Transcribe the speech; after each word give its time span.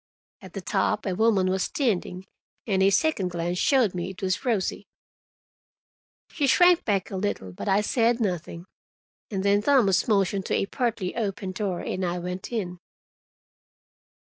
At 0.41 0.53
the 0.53 0.61
top 0.61 1.05
a 1.05 1.13
woman 1.13 1.47
was 1.51 1.61
standing, 1.61 2.25
and 2.65 2.81
a 2.81 2.89
second 2.89 3.29
glance 3.29 3.59
showed 3.59 3.93
me 3.93 4.09
it 4.09 4.23
was 4.23 4.43
Rosie. 4.43 4.87
She 6.31 6.47
shrank 6.47 6.83
back 6.85 7.11
a 7.11 7.15
little, 7.15 7.51
but 7.51 7.67
I 7.67 7.81
said 7.81 8.19
nothing. 8.19 8.65
And 9.29 9.43
then 9.43 9.61
Thomas 9.61 10.07
motioned 10.07 10.47
to 10.47 10.55
a 10.55 10.65
partly 10.65 11.15
open 11.15 11.51
door, 11.51 11.81
and 11.81 12.03
I 12.03 12.17
went 12.17 12.51
in. 12.51 12.79